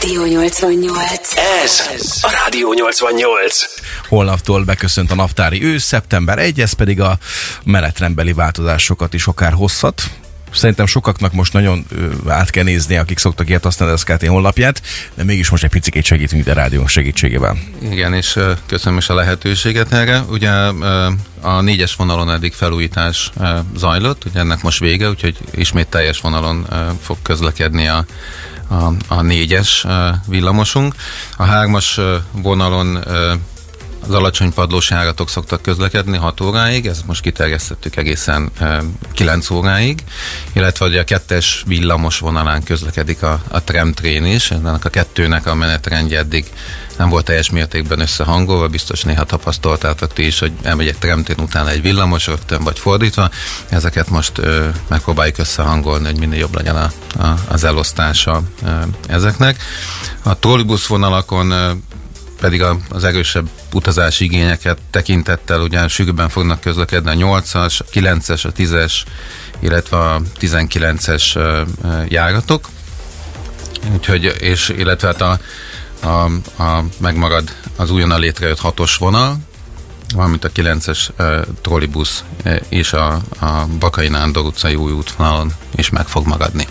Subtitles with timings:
[0.00, 1.36] Rádió 88.
[1.64, 1.80] Ez
[2.22, 3.64] a Rádió 88.
[4.08, 7.18] Holnaptól beköszönt a naptári ősz, szeptember 1, ez pedig a
[7.64, 10.02] menetrendbeli változásokat is akár hozhat.
[10.52, 11.86] Szerintem sokaknak most nagyon
[12.28, 14.82] át kell nézni, akik szoktak ilyet használni az SKT honlapját,
[15.14, 17.56] de mégis most egy picit segítünk ide a rádió segítségével.
[17.90, 20.20] Igen, és köszönöm is a lehetőséget erre.
[20.20, 20.50] Ugye
[21.40, 23.30] a négyes vonalon eddig felújítás
[23.76, 26.66] zajlott, ugye ennek most vége, úgyhogy ismét teljes vonalon
[27.02, 28.04] fog közlekedni a,
[28.68, 29.86] a, a négyes
[30.26, 30.94] villamosunk.
[31.36, 32.00] A hármas
[32.32, 33.04] vonalon
[34.08, 38.82] az alacsony padlós járatok szoktak közlekedni 6 óráig, ezt most kiterjesztettük egészen e,
[39.12, 39.98] 9 óráig,
[40.52, 45.54] illetve ugye a kettes villamos vonalán közlekedik a, a tramtrén is, ennek a kettőnek a
[45.54, 46.46] menetrendje eddig
[46.96, 51.68] nem volt teljes mértékben összehangolva, biztos néha tapasztaltátok ti is, hogy elmegy egy tramtrén után
[51.68, 53.30] egy villamos rögtön, vagy fordítva.
[53.68, 56.90] Ezeket most ö, megpróbáljuk összehangolni, hogy minél jobb legyen a,
[57.22, 58.70] a, az elosztása ö,
[59.08, 59.62] ezeknek.
[60.22, 61.52] A trollibusz vonalakon
[62.40, 68.44] pedig a, az erősebb utazási igényeket tekintettel ugye sűrűbben fognak közlekedni a 8-as, a 9-es,
[68.44, 68.92] a 10-es,
[69.60, 71.38] illetve a 19-es
[72.08, 72.68] járatok.
[73.92, 75.38] Úgyhogy, és illetve hát a,
[76.06, 76.24] a,
[76.62, 79.36] a, megmarad az újonnan létrejött hatos vonal,
[80.14, 85.90] valamint a 9-es uh, trollibusz uh, és a, a Bakai Nándor utcai új útvonalon is
[85.90, 86.66] meg fog maradni.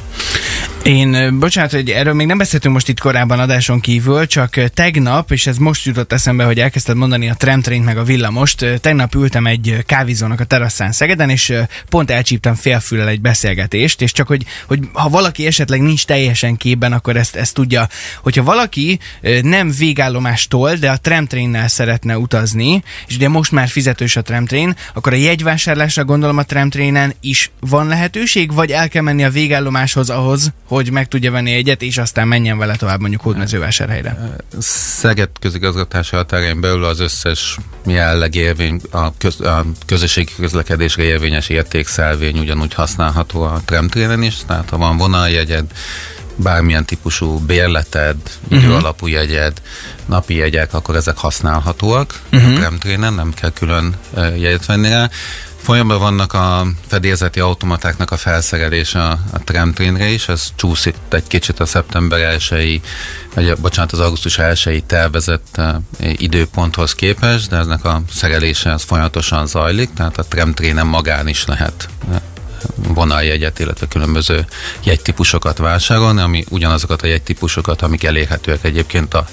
[0.84, 5.48] Én, bocsánat, hogy erről még nem beszéltünk most itt korábban adáson kívül, csak tegnap, és
[5.48, 9.84] ez most jutott eszembe, hogy elkezdted mondani a tramtraint meg a villamost, tegnap ültem egy
[9.86, 11.54] kávézónak a teraszán Szegeden, és
[11.90, 16.94] pont elcsíptem félfülel egy beszélgetést, és csak hogy, hogy ha valaki esetleg nincs teljesen képben,
[16.94, 17.88] akkor ezt, ezt tudja,
[18.22, 19.00] hogyha valaki
[19.42, 25.14] nem végállomástól, de a tramtrainnel szeretne utazni, és ugye most már fizetős a tramtrain, akkor
[25.14, 30.52] a jegyvásárlásra gondolom a tramtrainen is van lehetőség, vagy el kell menni a végállomáshoz ahhoz,
[30.74, 34.36] hogy meg tudja venni egyet, és aztán menjen vele tovább mondjuk Hódmezővásárhelyre.
[34.60, 42.40] Szeged közigazgatási határain belül az összes jelleg érvény, a, köz, a közösségi közlekedésre érvényes értékszelvény
[42.40, 45.66] ugyanúgy használható a tramtrénen is, tehát ha van vonaljegyed,
[46.36, 48.64] bármilyen típusú bérleted, uh-huh.
[48.64, 49.62] időalapú jegyed,
[50.06, 52.52] napi jegyek, akkor ezek használhatóak uh-huh.
[52.52, 55.10] a tramtrénen, nem kell külön jegyet venni rá.
[55.64, 61.66] Folyamban vannak a fedélzeti automatáknak a felszerelése a, tramtrénre is, ez csúszik egy kicsit a
[61.66, 62.20] szeptember
[62.52, 62.82] 1
[63.36, 65.76] vagy bocsánat, az augusztus 1 tervezett uh,
[66.22, 71.90] időponthoz képest, de eznek a szerelése az folyamatosan zajlik, tehát a tramtrénen magán is lehet
[72.76, 74.46] vonaljegyet, illetve különböző
[74.84, 79.26] jegytípusokat vásárolni, ami ugyanazokat a jegytípusokat, amik elérhetőek egyébként a,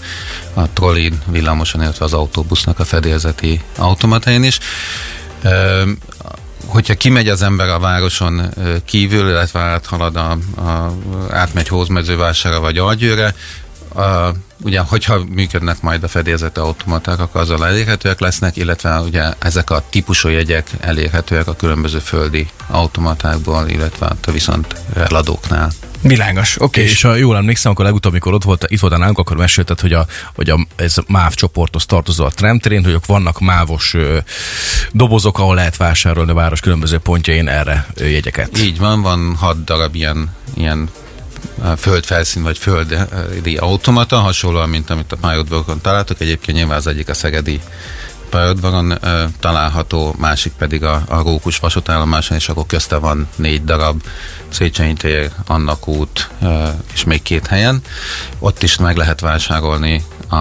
[0.55, 4.59] a trolley villamoson, illetve az autóbusznak a fedélzeti automatain is
[6.67, 10.31] hogyha kimegy az ember a városon kívül, illetve áthalad a,
[10.61, 10.93] a
[11.31, 13.35] átmegy Hózmezővásárra vagy Algyőre,
[13.95, 19.71] a, ugye, hogyha működnek majd a fedélzeti automaták, akkor azzal elérhetőek lesznek, illetve ugye ezek
[19.71, 25.71] a típusú jegyek elérhetőek a különböző földi automatákból, illetve a viszont eladóknál.
[26.03, 26.65] Világos, oké.
[26.65, 26.93] Okay.
[26.93, 29.93] És ha jól emlékszem, akkor legutóbb, amikor ott volt, itt voltál nálunk, akkor mesélted, hogy,
[29.93, 34.19] a, hogy a, ez a MÁV csoporthoz tartozó a tramterén, hogy ott vannak mávos ö,
[34.93, 38.59] dobozok, ahol lehet vásárolni a város különböző pontjain erre ö, jegyeket.
[38.59, 40.89] Így van, van hat darab ilyen, ilyen
[41.77, 46.21] földfelszín vagy földi automata, hasonlóan, mint amit a pályaudvarokon találtok.
[46.21, 47.61] Egyébként nyilván az egyik a szegedi
[48.31, 48.99] pályaudvaron
[49.41, 54.03] található, másik pedig a, a Rókus vasútállomáson, és akkor közte van négy darab
[54.49, 56.31] Széchenyi tér, Annak út
[56.93, 57.81] és még két helyen.
[58.39, 60.37] Ott is meg lehet vásárolni a,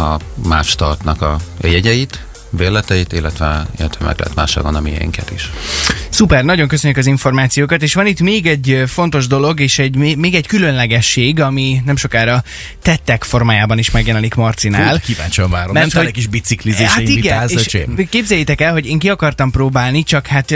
[0.00, 5.50] a MÁV Startnak a jegyeit, bérleteit, illetve, illetve meg lehet vásárolni a miénket is.
[6.08, 10.34] Szuper, nagyon köszönjük az információkat, és van itt még egy fontos dolog, és egy, még
[10.34, 12.44] egy különlegesség, ami nem sokára
[12.82, 14.92] tettek formájában is megjelenik Marcinál.
[14.92, 15.72] Hú, kíváncsian várom.
[15.72, 17.78] Mert nem hogy, kis biciklizés, hát igen, és
[18.10, 20.54] képzeljétek el, hogy én ki akartam próbálni, csak hát,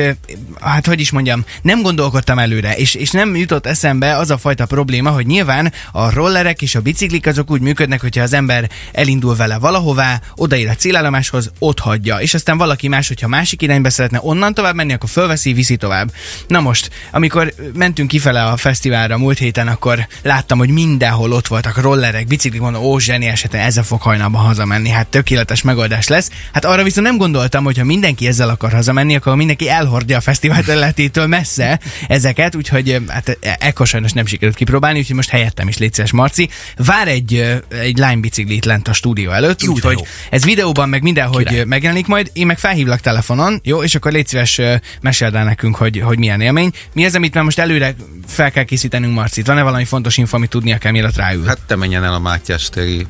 [0.60, 4.66] hát hogy is mondjam, nem gondolkodtam előre, és, és nem jutott eszembe az a fajta
[4.66, 9.36] probléma, hogy nyilván a rollerek és a biciklik azok úgy működnek, hogyha az ember elindul
[9.36, 14.18] vele valahová, odaér a célállomáshoz, ott hagyja, és aztán valaki más, hogyha másik irányba szeretne
[14.22, 16.12] onnan tovább menni, akkor fölveszi, viszi tovább.
[16.48, 21.80] Na most, amikor mentünk kifele a fesztiválra múlt héten, akkor láttam, hogy mindenhol ott voltak
[21.80, 26.30] rollerek, biciklik, mondom, ó, zseni esetben ezzel fog hajnalban hazamenni, hát tökéletes megoldás lesz.
[26.52, 30.20] Hát arra viszont nem gondoltam, hogy ha mindenki ezzel akar hazamenni, akkor mindenki elhordja a
[30.46, 35.68] fesztivál területétől messze ezeket, úgyhogy hát e, ekkor sajnos nem sikerült kipróbálni, úgyhogy most helyettem
[35.68, 36.48] is létszes Marci.
[36.76, 41.64] Vár egy, egy biciklit lent a stúdió előtt, úgyhogy ez videóban meg mindenhogy Király.
[41.64, 44.60] megjelenik majd, én meg felhívlak telefonon, jó, és akkor légy szíves,
[45.00, 46.70] meséld el nekünk, hogy, hogy milyen élmény.
[46.92, 47.94] Mi az, amit már most előre
[48.36, 49.46] fel kell készítenünk Marcit?
[49.46, 51.44] Van-e valami fontos info, amit tudnia kell, mielőtt ráül?
[51.44, 53.06] Hát te menjen el a Mátyás téri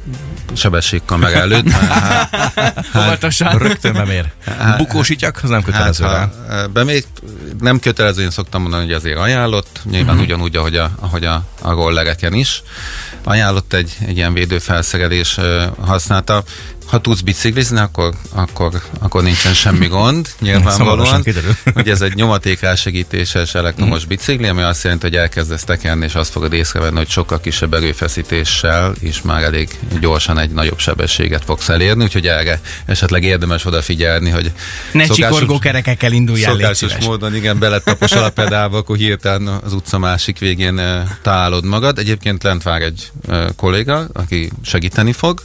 [0.52, 3.58] sebességkamera előtt, mert hát, Óvatosan.
[3.58, 4.32] Rögtön bemér.
[4.76, 6.18] Bukósítjak, az nem kötelező rá.
[6.18, 7.04] hát, ha be még
[7.60, 10.26] nem kötelező, én szoktam mondani, hogy azért ajánlott, nyilván uh-huh.
[10.26, 12.62] ugyanúgy, ahogy a, ahogy a, a rollereken is.
[13.24, 15.38] Ajánlott egy, egy ilyen védőfelszerelés
[15.80, 16.44] használta.
[16.86, 21.24] Ha tudsz biciklizni, akkor, akkor, akkor nincsen semmi gond, nyilvánvalóan.
[21.74, 26.52] Hogy ez egy nyomatékálsegítéses elektromos bicikli, ami azt jelenti, hogy elkezdesz tekerni, és azt fogod
[26.52, 32.26] észrevenni, hogy sokkal kisebb erőfeszítéssel is már elég gyorsan egy nagyobb sebességet fogsz elérni, úgyhogy
[32.26, 34.52] erre esetleg érdemes odafigyelni, hogy
[34.92, 39.98] Ne szokásos- csikorgó kerekekkel induljál, Szokásos módon, igen, beletapos a pedálba, akkor hirtelen az utca
[39.98, 41.98] másik végén eh, találod magad.
[41.98, 45.40] Egyébként lent vár egy eh, kolléga, aki segíteni fog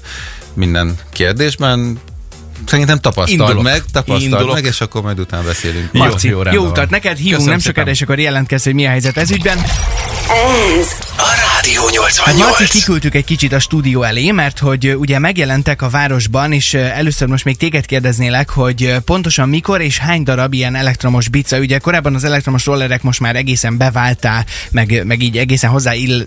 [0.54, 2.00] minden kérdésben.
[2.66, 3.64] Szerintem tapasztald Indulok.
[3.64, 4.54] meg, tapasztald Indulok.
[4.54, 5.90] meg, és akkor majd utána beszélünk.
[5.92, 8.86] Jó, Marci, jó, jó, utat neked, hívunk Köszönöm nem sokára, és akkor jelentkezz, hogy mi
[8.86, 9.58] a helyzet ez ügyben.
[9.58, 10.88] Ez
[11.18, 12.70] A Rádió Hát Marci 88.
[12.70, 17.46] kiküldtük egy kicsit a stúdió elé, mert hogy ugye megjelentek a városban, és először most
[17.46, 22.24] még téged kérdeznélek, hogy pontosan mikor és hány darab ilyen elektromos bica, ugye korábban az
[22.24, 26.26] elektromos rollerek most már egészen beváltá, meg, meg így egészen hozzá ill,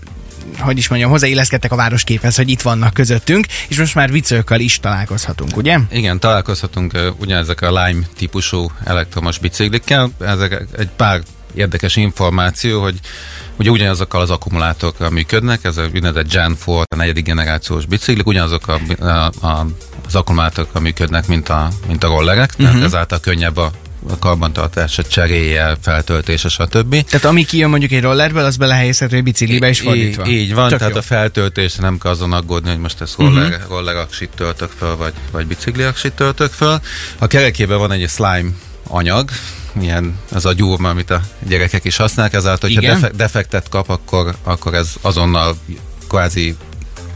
[0.59, 4.79] hogy is mondjam, hozzáilleszkedtek a városképhez, hogy itt vannak közöttünk, és most már viccőkkel is
[4.79, 5.77] találkozhatunk, ugye?
[5.91, 10.11] Igen, találkozhatunk uh, ugyanezek a Lime típusú elektromos biciklikkel.
[10.19, 11.21] Ezek egy pár
[11.53, 12.99] érdekes információ, hogy
[13.57, 18.67] ugye ugyanazokkal az akkumulátorokkal működnek, ez a úgynevezett Gen 4, a negyedik generációs biciklik, ugyanazok
[18.67, 19.65] a, a, a,
[20.07, 22.83] az akkumulátorokkal működnek, mint a, mint a rollerek, tehát Mhm.
[22.83, 23.71] ezáltal könnyebb a
[24.09, 27.05] a karbantartása, cseréje, feltöltése, stb.
[27.09, 30.25] Tehát ami kijön mondjuk egy rollerből, az belehelyezhető egy biciklibe is fordítva.
[30.25, 30.99] Így, így van, Tök tehát jó.
[30.99, 33.69] a feltöltésre nem kell azon aggódni, hogy most ezt roller, uh-huh.
[33.69, 36.79] roller aksit töltök föl, vagy, vagy bicikli aksit töltök föl.
[37.17, 38.49] A kerekében van egy slime
[38.87, 39.29] anyag,
[39.81, 42.99] ilyen az a gyúrma, amit a gyerekek is használnak, ezáltal, hogyha Igen.
[42.99, 45.57] defe- defektet kap, akkor, akkor ez azonnal
[46.07, 46.55] kvázi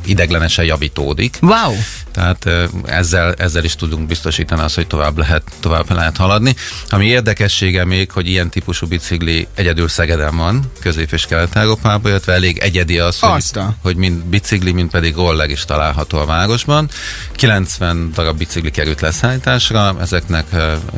[0.06, 1.38] ideglenesen javítódik.
[1.42, 1.76] Wow!
[2.12, 2.50] Tehát
[2.86, 6.56] ezzel, ezzel is tudunk biztosítani azt, hogy tovább lehet, tovább lehet haladni.
[6.90, 12.58] Ami érdekessége még, hogy ilyen típusú bicikli egyedül Szegeden van, Közép- és Kelet-Európában, illetve elég
[12.58, 16.90] egyedi az, hogy, hogy mind bicikli, mind pedig roller is található a városban.
[17.36, 20.46] 90 darab bicikli került leszállításra, ezeknek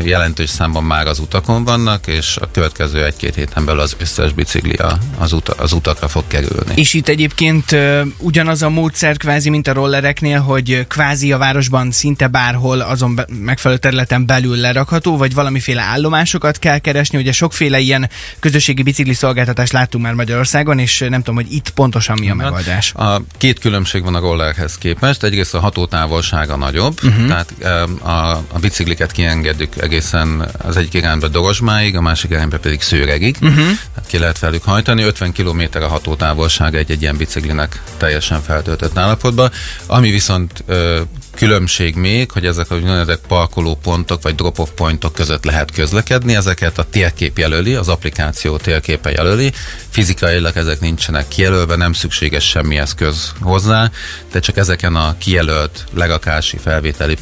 [0.03, 4.77] jelentős számban már az utakon vannak, és a következő egy-két héten belül az összes bicikli
[5.17, 6.73] az, uta, az utakra fog kerülni.
[6.75, 7.75] És itt egyébként
[8.17, 13.15] ugyanaz a módszer kvázi, mint a rollereknél, hogy ö, kvázi a városban szinte bárhol azon
[13.15, 17.17] be, megfelelő területen belül lerakható, vagy valamiféle állomásokat kell keresni.
[17.17, 18.09] Ugye sokféle ilyen
[18.39, 22.93] közösségi bicikli szolgáltatást láttunk már Magyarországon, és nem tudom, hogy itt pontosan mi a megoldás.
[22.93, 25.23] A két különbség van a rollerhez képest.
[25.23, 27.27] Egyrészt a hatótávolsága nagyobb, uh-huh.
[27.27, 27.53] tehát
[28.01, 33.35] a, a bicikliket kiengedjük egészen az egyik irányba Dorozsmáig, a másik irányba pedig Szőregig.
[33.41, 33.55] Uh-huh.
[33.55, 35.03] Tehát ki lehet velük hajtani.
[35.03, 39.51] 50 km a hatótávolsága egy-egy ilyen biciklinek teljesen feltöltött állapotban.
[39.85, 40.90] Ami viszont ö,
[41.35, 46.77] különbség még, hogy ezek a úgynevezett parkoló pontok vagy drop-off pontok között lehet közlekedni, ezeket
[46.77, 49.51] a térkép jelöli, az applikáció térképe jelöli,
[49.89, 53.91] fizikailag ezek nincsenek kijelölve, nem szükséges semmi eszköz hozzá,
[54.31, 57.17] de csak ezeken a kijelölt legakási felvételi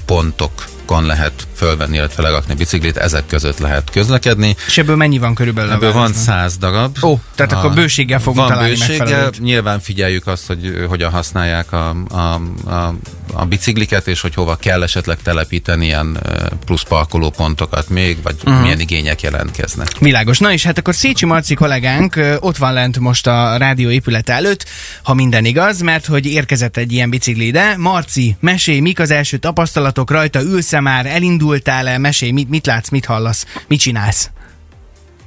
[0.90, 4.56] pontokon lehet fölvenni, illetve lerakni biciklit, ezek között lehet közlekedni.
[4.68, 5.72] És ebből mennyi van körülbelül?
[5.72, 6.98] a Ebből van száz darab.
[7.04, 9.40] Ó, tehát akkor bőséggel fogunk van találni bőséggel, megfelelőt.
[9.42, 12.96] Nyilván figyeljük azt, hogy hogyan használják a, a, a,
[13.34, 16.20] a bicikliket, és hogy hova kell esetleg telepíteni ilyen
[16.66, 18.62] plusz parkolópontokat még, vagy uh-huh.
[18.62, 19.88] milyen igények jelentkeznek.
[20.00, 20.40] Világos.
[20.40, 24.66] Na és hát akkor Szécsi Marci kollégánk ott van lent most a rádió épület előtt,
[25.04, 27.76] ha minden igaz, mert hogy érkezett egy ilyen bicikli ide.
[27.78, 33.06] Marci, mesélj, mik az első tapasztalatok rajta, ülsz már, elindultál-e, mesélj, mit, mit látsz, mit
[33.06, 34.32] hallasz, mit csinálsz?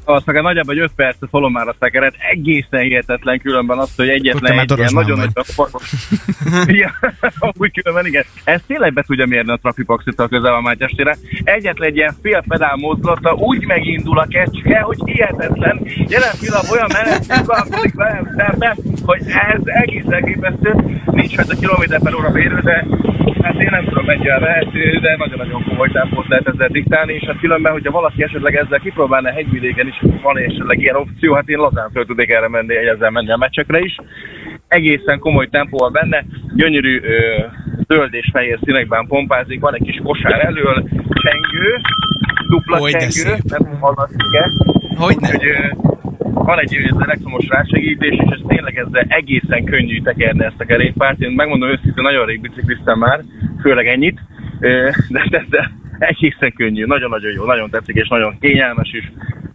[0.04, 4.08] azt akár nagyjából egy 5 percet tolom már a szekeret, egészen hihetetlen különben azt, hogy
[4.08, 6.92] egyetlen egy ilyen Dorosban nagyon nagy Igen,
[7.58, 8.24] úgy különben igen.
[8.44, 11.16] Ez tényleg be tudja mérni a trafipaxit a közel a Mátyestére.
[11.44, 15.80] Egyetlen egy ilyen fél pedál mozdulata úgy megindul a kecske, hogy hihetetlen.
[16.08, 21.00] Jelen pillanatban olyan menet uralkodik velem szembe, hogy ez egész elképesztő.
[21.04, 22.86] Nincs rajta kilométer per óra mérő, de
[23.42, 27.38] hát én nem tudom mennyire vehető, de nagyon-nagyon komoly tempót lehet ezzel diktálni, és hát
[27.40, 31.90] különben, hogyha valaki esetleg ezzel kipróbálna hegyvidéken is, van esetleg ilyen opció, hát én lazán
[31.92, 33.96] föl tudnék erre menni, ezzel menni a meccsekre is.
[34.68, 37.46] Egészen komoly tempó van benne, gyönyörű ö,
[37.88, 40.88] zöld és fehér színekben pompázik, van egy kis kosár elől,
[41.22, 41.80] csengő,
[42.48, 44.50] dupla de csengő, nem hallatszik-e,
[44.96, 45.30] Hogy nem?
[45.30, 45.91] hogy ö,
[46.44, 51.20] van egy ö, elektromos rásegítés, és ez tényleg ezzel egészen könnyű tekerni ezt a kerékpárt.
[51.20, 53.20] Én megmondom őszintén, nagyon rég bicikliztem már,
[53.60, 54.18] főleg ennyit,
[55.08, 59.12] de, de egészen könnyű, nagyon-nagyon jó, nagyon tetszik, és nagyon kényelmes is.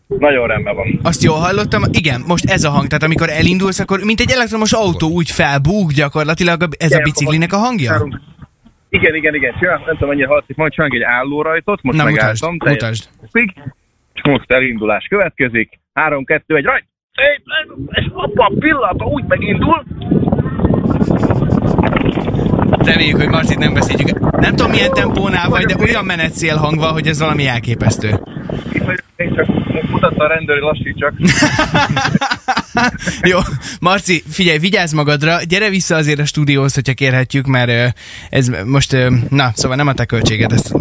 [0.08, 1.00] Nagyon rendben van.
[1.04, 1.82] Azt jól hallottam?
[1.92, 5.92] Igen, most ez a hang, tehát amikor elindulsz, akkor mint egy elektromos autó úgy felbúg
[5.92, 8.08] gyakorlatilag ez a biciklinek a hangja?
[8.90, 9.54] Igen, igen, igen.
[9.60, 12.72] Csinál, nem tudom, mennyire hallatszik, majd csinálunk egy állórajtot, most Na mutasd, megálltam.
[12.72, 13.10] mutasd.
[13.32, 13.54] Pig,
[14.14, 15.80] és most elindulás következik.
[15.98, 16.86] 3, 2, 1, rajt!
[17.16, 19.84] Szépen, és apa, pillanata úgy megindul.
[22.78, 24.20] Reméljük, hogy Marcit nem veszítjük.
[24.20, 28.10] Nem tudom, milyen tempónál vagy, de olyan menetszél hang van, hogy ez valami elképesztő.
[28.72, 29.48] Itt vagyok, én csak
[29.90, 31.14] mutatta a rendőr, hogy lassítsak.
[33.32, 33.40] Jó,
[33.80, 37.98] Marci, figyelj, vigyázz magadra, gyere vissza azért a stúdióhoz, hogyha kérhetjük, mert
[38.30, 38.98] ez most,
[39.30, 40.74] na, szóval nem a te költséged, ezt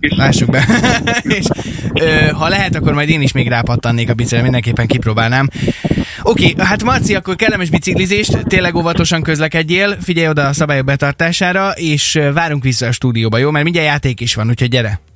[0.00, 0.66] lássuk be.
[1.38, 1.46] És
[2.32, 5.48] ha lehet, akkor majd én is még rápattannék a biciklire, mindenképpen kipróbálnám.
[6.22, 12.20] Oké, hát Marci, akkor kellemes biciklizést, tényleg óvatosan közlekedjél, figyelj oda a szabályok betartására, és
[12.34, 13.50] várunk vissza a stúdióba, jó?
[13.50, 15.11] Mert mindjárt játék is van, úgyhogy gyere.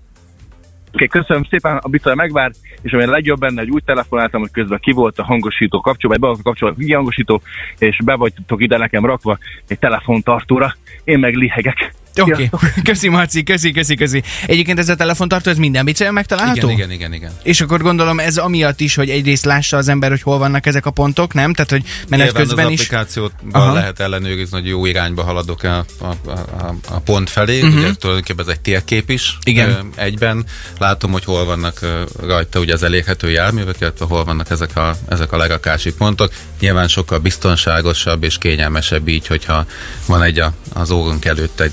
[0.94, 2.50] Oké, köszönöm szépen, a bicaj megvár,
[2.82, 6.16] és ami a legjobb benne, hogy úgy telefonáltam, hogy közben ki volt a hangosító kapcsolva,
[6.18, 7.42] be volt kapcsolva a hangosító,
[7.78, 9.38] és be vagytok ide nekem rakva
[9.68, 10.74] egy telefontartóra,
[11.04, 11.94] én meg lihegek.
[12.20, 12.48] Oké, okay.
[12.60, 12.84] Sziasztok!
[12.84, 14.22] köszi Marci, köszi, köszi, köszi.
[14.46, 16.68] Egyébként ez a telefontartó, ez minden bicelyen megtalálható?
[16.70, 17.30] Igen, igen, igen, igen.
[17.42, 20.86] És akkor gondolom ez amiatt is, hogy egyrészt lássa az ember, hogy hol vannak ezek
[20.86, 21.52] a pontok, nem?
[21.52, 22.80] Tehát, hogy menet Nyilván közben az is...
[22.80, 23.72] applikációban Aha.
[23.72, 27.60] lehet ellenőrizni, hogy jó irányba haladok a, a, a, a pont felé.
[27.60, 27.78] Uh-huh.
[27.78, 29.38] Ugye tulajdonképpen ez egy térkép is.
[29.44, 29.88] Igen.
[29.94, 30.44] egyben.
[30.78, 31.80] Látom, hogy hol vannak
[32.20, 36.32] rajta ugye az elérhető járművek, illetve hol vannak ezek a, ezek a legakási pontok.
[36.60, 39.66] Nyilván sokkal biztonságosabb és kényelmesebb így, hogyha
[40.06, 41.72] van egy a, az órunk előtt egy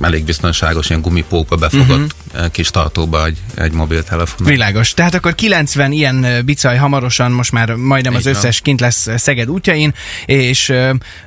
[0.00, 2.25] elég biztonságos ilyen gumipókba befogott uh-huh.
[2.50, 4.46] Kis tartóba egy, egy mobiltelefon.
[4.46, 4.94] Világos.
[4.94, 8.34] Tehát akkor 90 ilyen bicaj hamarosan most már majdnem az Így van.
[8.34, 9.94] összes kint lesz Szeged útjain,
[10.26, 10.72] és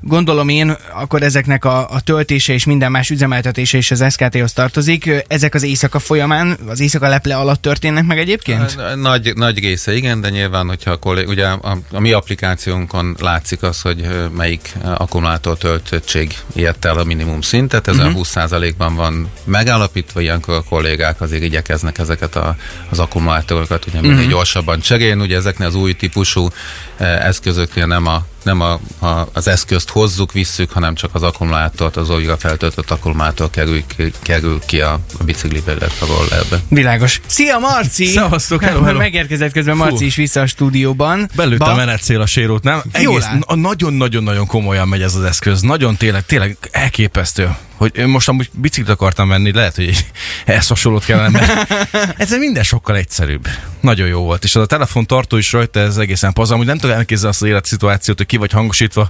[0.01, 5.09] gondolom én, akkor ezeknek a, a töltése és minden más üzemeltetése is az SKT-hoz tartozik.
[5.27, 8.95] Ezek az éjszaka folyamán, az éjszaka leple alatt történnek meg egyébként?
[8.95, 13.63] Nagy, nagy része igen, de nyilván, hogyha a, kollég, ugye a, a mi applikációnkon látszik
[13.63, 18.19] az, hogy melyik akkumulátor töltöttség ért el a minimum szintet, ez uh-huh.
[18.19, 20.63] a 20%-ban van megállapítva, ilyenkor a
[20.99, 22.55] kollégák azért igyekeznek ezeket a,
[22.89, 24.29] az akkumulátorokat ugye minél uh-huh.
[24.29, 26.47] gyorsabban cserélni, ugye ezeknél az új típusú
[26.97, 31.95] eh, eszközöknél nem a nem a, a, az eszközt hozzuk, visszük, hanem csak az akkumulátort,
[31.97, 36.59] az újra feltöltött akkumulátor kerül, ki- kerül ki a, a bicikliből, illetve a rollerbe.
[36.67, 37.21] Világos.
[37.25, 38.05] Szia Marci!
[38.05, 38.97] Szevasztok, hello, hello.
[38.97, 40.03] Megérkezett közben Marci Fú.
[40.05, 41.29] is vissza a stúdióban.
[41.35, 42.81] Belőtt Ba- a menetszél a sérót, nem?
[42.91, 45.61] Egész, nagyon-nagyon-nagyon komolyan megy ez az eszköz.
[45.61, 47.55] Nagyon tényleg, tényleg elképesztő.
[47.75, 50.05] Hogy én most amúgy biciklit akartam venni, lehet, hogy
[50.45, 51.29] ehhez hasonlót kellene.
[51.29, 51.73] mert
[52.17, 53.47] Ez minden sokkal egyszerűbb.
[53.81, 54.43] Nagyon jó volt.
[54.43, 56.53] És az a telefontartó is rajta, ez egészen pazar.
[56.55, 59.09] Amúgy nem tudom elképzelni azt az életszituációt, hogy ki vagy hangosítva,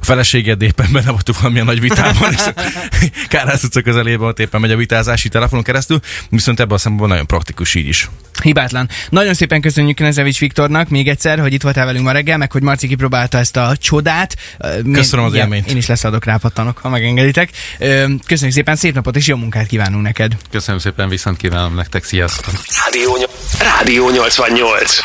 [0.00, 2.42] a feleséged éppen benne voltunk valamilyen nagy vitában, és
[3.28, 6.00] Kárház utca közelében ott éppen megy a vitázási telefonon keresztül,
[6.30, 8.08] viszont ebben a szempontból nagyon praktikus így is.
[8.42, 8.88] Hibátlan.
[9.10, 12.62] Nagyon szépen köszönjük Knezevics Viktornak még egyszer, hogy itt voltál velünk ma reggel, meg hogy
[12.62, 14.36] Marci kipróbálta ezt a csodát.
[14.92, 15.70] Köszönöm az élményt.
[15.70, 17.50] Én is leszadok, rápattanok, ha megengeditek.
[18.26, 20.36] Köszönjük szépen, szép napot és jó munkát kívánunk neked.
[20.50, 22.54] Köszönöm szépen, viszont kívánom nektek, sziasztok!
[22.84, 23.16] Rádió,
[23.58, 24.98] Rádió 88.